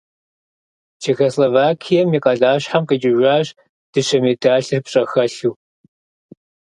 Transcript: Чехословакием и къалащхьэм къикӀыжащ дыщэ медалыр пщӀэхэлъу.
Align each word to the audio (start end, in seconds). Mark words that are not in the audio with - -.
Чехословакием 1.01 2.07
и 2.17 2.19
къалащхьэм 2.23 2.83
къикӀыжащ 2.89 3.47
дыщэ 3.91 4.17
медалыр 4.23 4.81
пщӀэхэлъу. 4.85 5.53